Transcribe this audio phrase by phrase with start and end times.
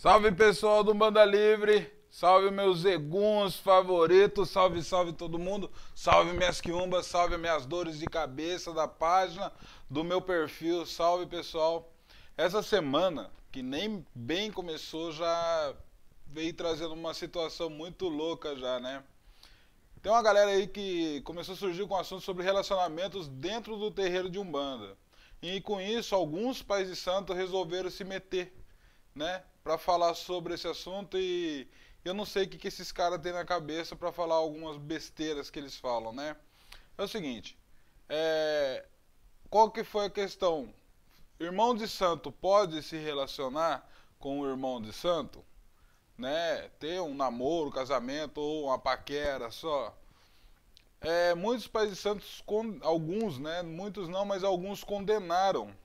[0.00, 6.60] Salve pessoal do Banda Livre, salve meus eguns favoritos, salve, salve todo mundo, salve minhas
[6.60, 9.52] quiumbas, salve minhas dores de cabeça da página
[9.90, 11.92] do meu perfil, salve pessoal.
[12.36, 15.74] Essa semana, que nem bem começou, já
[16.28, 19.02] veio trazendo uma situação muito louca já, né?
[20.00, 24.30] Tem uma galera aí que começou a surgir com assuntos sobre relacionamentos dentro do terreiro
[24.30, 24.96] de Umbanda.
[25.42, 28.54] E com isso, alguns pais de santo resolveram se meter,
[29.12, 29.42] né?
[29.68, 31.68] Para falar sobre esse assunto e
[32.02, 35.50] eu não sei o que, que esses caras têm na cabeça para falar algumas besteiras
[35.50, 36.34] que eles falam, né?
[36.96, 37.54] É o seguinte,
[38.08, 38.86] é,
[39.50, 40.72] qual que foi a questão?
[41.38, 43.86] Irmão de santo pode se relacionar
[44.18, 45.44] com o irmão de santo?
[46.16, 46.70] Né?
[46.80, 49.94] Ter um namoro, casamento ou uma paquera só?
[50.98, 52.42] É, muitos pais de santos,
[52.80, 53.60] alguns, né?
[53.60, 55.76] Muitos não, mas alguns condenaram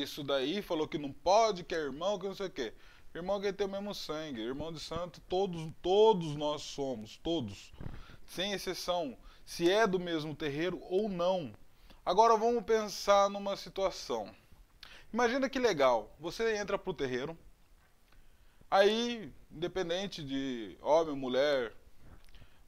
[0.00, 2.72] isso daí, falou que não pode, que é irmão, que não sei o quê.
[3.14, 7.72] Irmão que tem o mesmo sangue, irmão de santo, todos, todos nós somos, todos,
[8.26, 11.52] sem exceção, se é do mesmo terreiro ou não.
[12.06, 14.34] Agora vamos pensar numa situação.
[15.12, 17.36] Imagina que legal, você entra pro terreiro,
[18.70, 21.74] aí, independente de homem, mulher,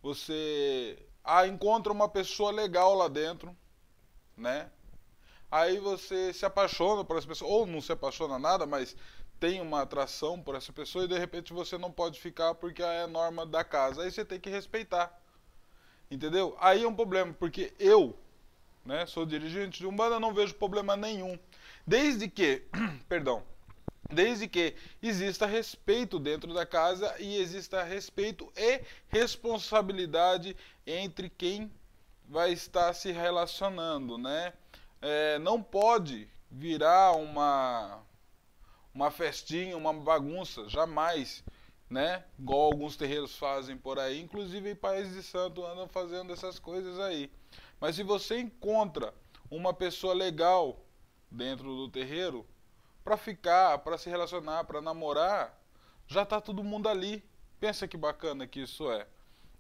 [0.03, 3.57] você ah, encontra uma pessoa legal lá dentro,
[4.37, 4.71] né?
[5.55, 8.97] Aí você se apaixona por essa pessoa, ou não se apaixona nada, mas
[9.39, 13.03] tem uma atração por essa pessoa e de repente você não pode ficar porque é
[13.03, 14.03] a norma da casa.
[14.03, 15.17] Aí você tem que respeitar.
[16.11, 16.57] Entendeu?
[16.61, 18.19] Aí é um problema, porque eu,
[18.85, 21.39] né, sou dirigente de Umbanda, não vejo problema nenhum.
[21.87, 22.65] Desde que,
[23.09, 23.45] perdão,
[24.13, 31.71] desde que exista respeito dentro da casa e exista respeito e responsabilidade entre quem
[32.29, 34.53] vai estar se relacionando, né?
[35.07, 38.01] É, não pode virar uma,
[38.95, 41.45] uma festinha, uma bagunça, jamais,
[41.91, 42.25] né?
[42.39, 47.31] Igual alguns terreiros fazem por aí, inclusive pais de santo andam fazendo essas coisas aí.
[47.79, 49.13] Mas se você encontra
[49.51, 50.81] uma pessoa legal
[51.31, 52.47] dentro do terreiro,
[53.05, 55.63] para ficar, para se relacionar, para namorar,
[56.07, 57.23] já está todo mundo ali.
[57.61, 59.07] Pensa que bacana que isso é.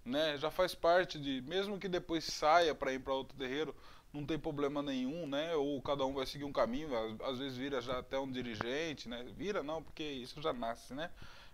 [0.02, 0.38] Né?
[0.38, 3.76] Já faz parte de, mesmo que depois saia para ir para outro terreiro,
[4.14, 5.56] não tem problema nenhum, né?
[5.56, 6.88] Ou cada um vai seguir um caminho,
[7.24, 9.24] às vezes vira já até um dirigente, né?
[9.36, 11.10] Vira não, porque isso já nasce, né?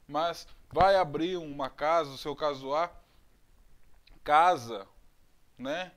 [0.07, 2.93] Mas vai abrir uma casa, o seu caso A,
[4.23, 4.87] casa,
[5.57, 5.93] né?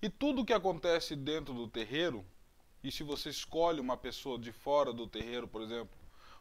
[0.00, 2.24] E tudo que acontece dentro do terreiro,
[2.82, 5.98] e se você escolhe uma pessoa de fora do terreiro, por exemplo,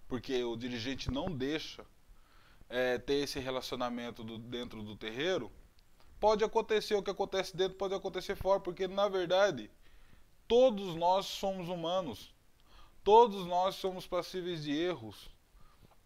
[0.07, 1.85] porque o dirigente não deixa
[2.69, 5.51] é, ter esse relacionamento do, dentro do terreiro,
[6.19, 9.69] pode acontecer o que acontece dentro, pode acontecer fora, porque na verdade
[10.47, 12.33] todos nós somos humanos,
[13.03, 15.29] todos nós somos passíveis de erros.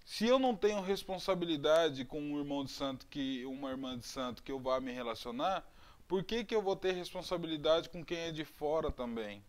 [0.06, 4.42] Se eu não tenho responsabilidade com um irmão de santo que uma irmã de santo
[4.42, 5.64] que eu vá me relacionar,
[6.08, 9.44] por que, que eu vou ter responsabilidade com quem é de fora também?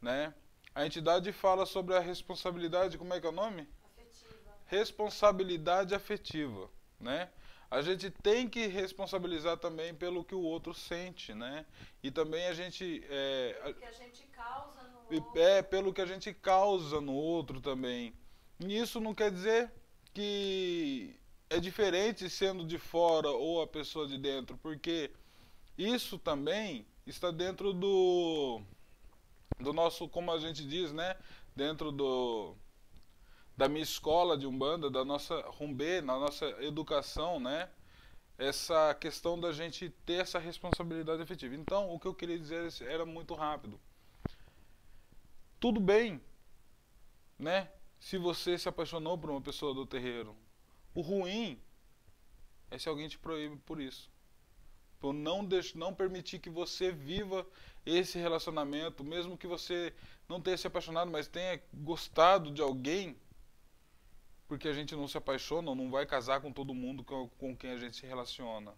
[0.00, 0.34] Né?
[0.74, 3.66] A entidade fala sobre a responsabilidade, como é que é o nome?
[3.82, 4.34] Afetiva.
[4.66, 6.68] Responsabilidade afetiva,
[7.00, 7.30] né?
[7.72, 11.64] A gente tem que responsabilizar também pelo que o outro sente, né?
[12.02, 15.40] E também a gente é, que a gente causa no outro.
[15.40, 18.12] é pelo que a gente causa no outro também.
[18.60, 19.72] E isso não quer dizer
[20.12, 21.18] que
[21.48, 25.10] é diferente sendo de fora ou a pessoa de dentro, porque
[25.78, 28.60] isso também está dentro do
[29.58, 31.16] do nosso, como a gente diz, né?
[31.56, 32.54] Dentro do
[33.56, 37.68] da minha escola de Umbanda, da nossa rumbê, na nossa educação, né?
[38.38, 41.54] Essa questão da gente ter essa responsabilidade efetiva.
[41.54, 43.78] Então, o que eu queria dizer era muito rápido.
[45.60, 46.20] Tudo bem,
[47.38, 47.70] né?
[48.00, 50.34] Se você se apaixonou por uma pessoa do terreiro.
[50.94, 51.60] O ruim
[52.70, 54.10] é se alguém te proíbe por isso.
[54.98, 57.46] Por não, deixar, não permitir que você viva
[57.84, 59.92] esse relacionamento, mesmo que você
[60.28, 63.16] não tenha se apaixonado, mas tenha gostado de alguém,
[64.52, 67.78] porque a gente não se apaixona não vai casar com todo mundo com, quem a
[67.78, 68.74] gente se relaciona.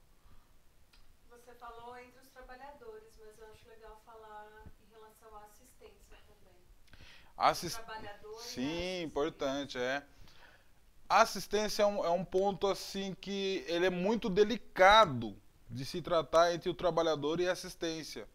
[1.28, 6.56] Você falou entre os trabalhadores, mas eu acho legal falar em relação à assistência também.
[7.36, 7.80] Assist...
[8.38, 10.06] Sim, importante, é.
[11.08, 15.36] A assistência é um, é um ponto assim que ele é muito delicado
[15.68, 18.28] de se tratar entre o trabalhador e a assistência.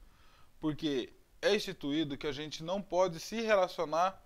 [0.59, 4.21] Porque é instituído que a gente não pode se relacionar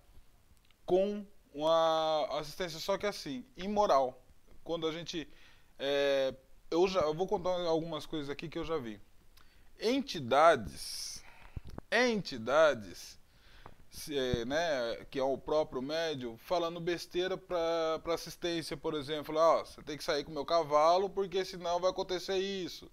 [0.84, 1.24] com
[1.54, 4.20] uma assistência só que assim, imoral.
[4.64, 5.28] Quando a gente.
[5.78, 6.34] É,
[6.70, 9.00] eu, já, eu vou contar algumas coisas aqui que eu já vi.
[9.80, 11.22] Entidades.
[11.90, 13.18] Entidades.
[13.90, 19.36] se, é, né, que é o próprio médium, falando besteira para assistência, por exemplo.
[19.36, 22.90] Ó, você tem que sair com o meu cavalo porque senão vai acontecer isso.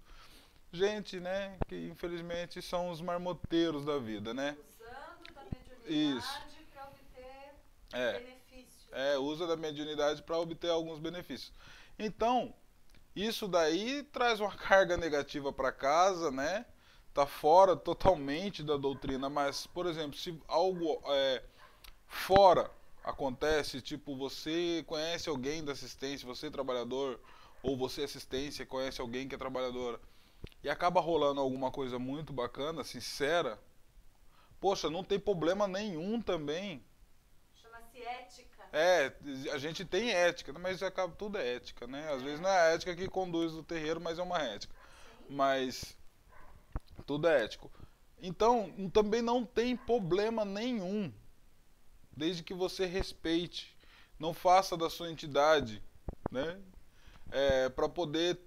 [0.72, 4.56] Gente, né, que infelizmente são os marmoteiros da vida, né?
[4.80, 7.54] Usando da mediunidade para obter
[7.92, 8.12] É.
[8.12, 8.41] benefícios.
[8.92, 11.52] É, usa da mediunidade para obter alguns benefícios.
[11.98, 12.54] Então,
[13.14, 16.66] isso daí traz uma carga negativa para casa, né?
[17.12, 21.42] Tá fora totalmente da doutrina, mas, por exemplo, se algo é,
[22.06, 22.70] fora
[23.04, 27.20] acontece, tipo, você conhece alguém da assistência, você é trabalhador,
[27.62, 30.00] ou você é assistência, conhece alguém que é trabalhadora,
[30.62, 33.58] e acaba rolando alguma coisa muito bacana, sincera,
[34.60, 36.82] poxa, não tem problema nenhum também.
[37.54, 38.51] Chama-se ética.
[38.72, 39.12] É,
[39.52, 42.10] a gente tem ética, mas acaba tudo é ética, né?
[42.10, 44.74] Às vezes não é a ética que conduz o terreiro, mas é uma ética.
[45.28, 45.94] Mas
[47.06, 47.70] tudo é ético.
[48.20, 51.12] Então, também não tem problema nenhum,
[52.16, 53.76] desde que você respeite,
[54.18, 55.82] não faça da sua entidade,
[56.30, 56.58] né?
[57.30, 58.40] É, para poder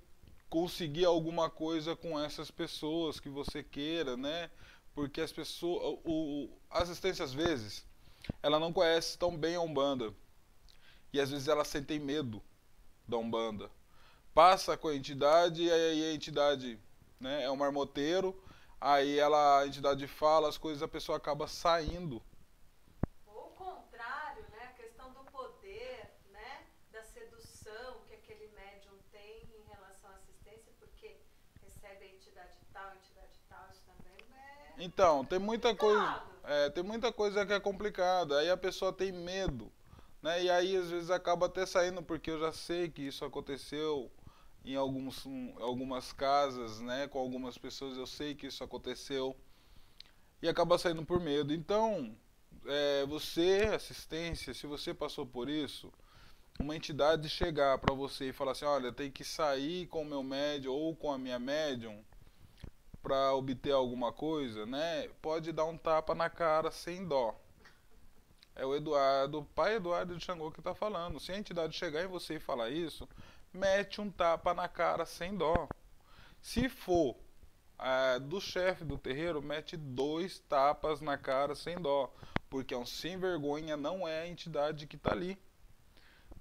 [0.50, 4.50] conseguir alguma coisa com essas pessoas que você queira, né?
[4.96, 7.86] Porque as pessoas, o, o assistência às vezes,
[8.42, 10.14] ela não conhece tão bem a Umbanda.
[11.12, 12.42] E às vezes ela sentem medo
[13.08, 13.72] da Umbanda.
[14.34, 16.80] Passa com a entidade e aí a entidade
[17.20, 18.38] né, é um marmoteiro,
[18.80, 22.22] aí ela, a entidade fala as coisas a pessoa acaba saindo.
[23.26, 24.66] Ou o contrário, né?
[24.66, 26.66] A questão do poder, né?
[26.92, 31.18] Da sedução que aquele médium tem em relação à assistência, porque
[31.66, 34.84] recebe a entidade tal, a entidade tal, isso também é.
[34.84, 38.40] Então, tem muita coisa, é, tem muita coisa que é complicada.
[38.40, 39.72] Aí a pessoa tem medo,
[40.22, 40.44] né?
[40.44, 44.12] E aí às vezes acaba até saindo porque eu já sei que isso aconteceu
[44.64, 47.08] em alguns, em algumas casas, né?
[47.08, 49.36] Com algumas pessoas eu sei que isso aconteceu
[50.42, 51.54] e acaba saindo por medo.
[51.54, 52.16] Então,
[52.66, 55.92] é, você assistência, se você passou por isso,
[56.60, 60.24] uma entidade chegar para você e falar assim, olha, tem que sair com o meu
[60.24, 62.04] médium ou com a minha médium
[63.02, 65.08] para obter alguma coisa, né?
[65.22, 67.40] Pode dar um tapa na cara sem dó.
[68.56, 71.20] É o Eduardo, o pai Eduardo de Xangô que está falando.
[71.20, 73.08] Se a entidade chegar em você e falar isso,
[73.54, 75.68] mete um tapa na cara sem dó.
[76.42, 77.18] Se for
[77.78, 82.12] ah, do chefe do terreiro, mete dois tapas na cara sem dó.
[82.50, 85.38] Porque é um sem vergonha, não é a entidade que está ali.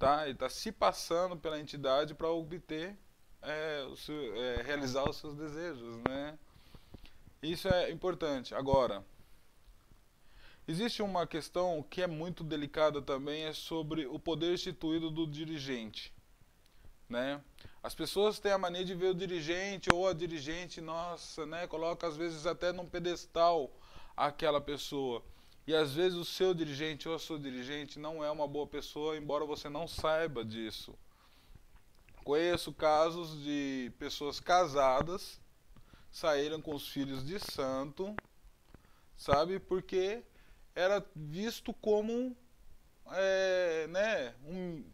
[0.05, 0.25] Tá?
[0.25, 2.95] Ele está se passando pela entidade para obter,
[3.41, 6.39] é, o seu- é, realizar os seus desejos, né?
[7.43, 8.55] Isso é importante.
[8.55, 9.03] Agora,
[10.69, 16.13] existe uma questão que é muito delicada também, é sobre o poder instituído do dirigente.
[17.09, 17.41] Né?
[17.83, 21.67] As pessoas têm a mania de ver o dirigente ou a dirigente, nossa, né?
[21.67, 23.71] Coloca às vezes até num pedestal
[24.15, 25.25] aquela pessoa.
[25.67, 29.17] E às vezes o seu dirigente ou a sua dirigente não é uma boa pessoa,
[29.17, 30.95] embora você não saiba disso.
[32.23, 35.41] Conheço casos de pessoas casadas
[36.15, 38.15] saíram com os filhos de santo,
[39.17, 39.59] sabe?
[39.59, 40.23] Porque
[40.73, 42.37] era visto como,
[43.11, 44.35] é, né?
[44.47, 44.85] Um,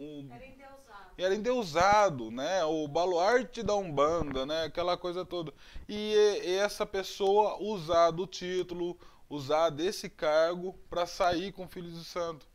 [0.00, 1.10] um, Era endeusado.
[1.16, 2.64] era endeusado, né?
[2.64, 4.64] O baluarte da Umbanda, né?
[4.64, 5.54] Aquela coisa toda.
[5.88, 6.12] E,
[6.44, 8.98] e essa pessoa usar do título,
[9.32, 12.46] usar desse cargo para sair com o filho de santo.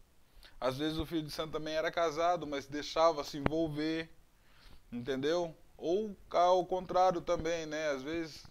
[0.62, 4.08] Às vezes o filho de santo também era casado, mas deixava se envolver,
[4.92, 5.56] entendeu?
[5.76, 7.90] Ou ao contrário também, né?
[7.90, 8.46] Às vezes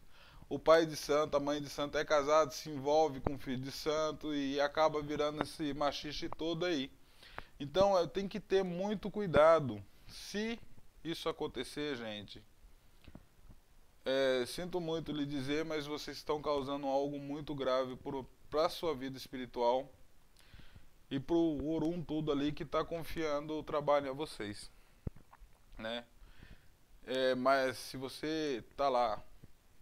[0.48, 3.62] o pai de santo, a mãe de santo é casado, se envolve com o filho
[3.62, 6.90] de santo e acaba virando esse machixe todo aí.
[7.60, 9.80] Então tem que ter muito cuidado.
[10.08, 10.58] Se
[11.04, 12.42] isso acontecer, gente,
[14.06, 17.98] é, sinto muito lhe dizer, mas vocês estão causando algo muito grave
[18.48, 19.92] para a sua vida espiritual
[21.10, 24.70] e para o Orum tudo ali que está confiando o trabalho a vocês,
[25.76, 26.04] né?
[27.04, 29.20] É, mas se você tá lá,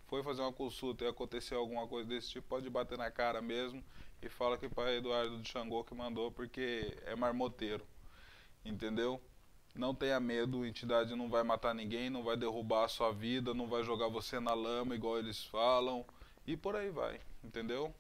[0.07, 3.85] foi fazer uma consulta e aconteceu alguma coisa desse tipo, pode bater na cara mesmo
[4.23, 7.87] e fala que o pai Eduardo de Xangô que mandou porque é marmoteiro,
[8.65, 9.21] entendeu?
[9.75, 13.53] Não tenha medo, a entidade não vai matar ninguém, não vai derrubar a sua vida,
[13.53, 16.07] não vai jogar você na lama igual eles falam
[16.47, 17.93] e por aí vai, entendeu?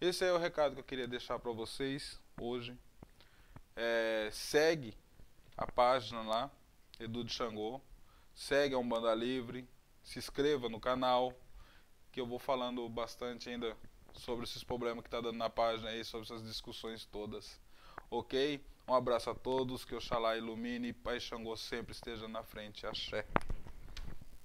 [0.00, 2.76] Esse é o recado que eu queria deixar para vocês hoje.
[3.74, 4.94] É, segue
[5.56, 6.50] a página lá,
[7.00, 7.80] Edu de Xangô.
[8.34, 9.68] Segue a Umbanda Livre.
[10.02, 11.32] Se inscreva no canal,
[12.10, 13.76] que eu vou falando bastante ainda
[14.14, 17.60] sobre esses problemas que tá dando na página aí, sobre essas discussões todas.
[18.10, 18.60] Ok?
[18.86, 22.86] Um abraço a todos, que Oxalá ilumine e Pai Xangô sempre esteja na frente.
[22.86, 23.24] Axé.